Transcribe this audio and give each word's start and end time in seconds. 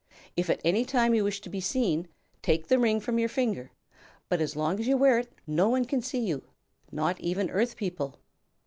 If 0.35 0.49
at 0.49 0.61
any 0.65 0.83
time 0.83 1.13
you 1.13 1.23
wish 1.23 1.41
to 1.41 1.49
be 1.51 1.61
seen, 1.61 2.07
take 2.41 2.69
the 2.69 2.79
ring 2.79 2.99
from 2.99 3.19
your 3.19 3.29
finger; 3.29 3.69
but 4.29 4.41
as 4.41 4.55
long 4.55 4.79
as 4.79 4.87
you 4.87 4.97
wear 4.97 5.19
it, 5.19 5.31
no 5.45 5.69
one 5.69 5.85
can 5.85 6.01
see 6.01 6.21
you 6.25 6.41
not 6.91 7.19
even 7.19 7.51
Earth 7.51 7.77
people." 7.77 8.17